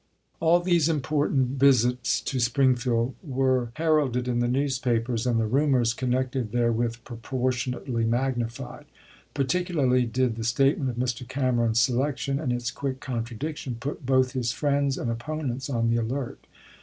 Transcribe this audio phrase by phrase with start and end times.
[0.39, 5.93] All these important visits to Springfield were her alded in the newspapers, and the rumors
[5.93, 8.85] connected therewith proportionately magnified.
[9.35, 11.27] Particularly did the statement of Mr.
[11.27, 16.47] Cameron's selection, and its quick contradiction, put both his friends and opponents on the alert.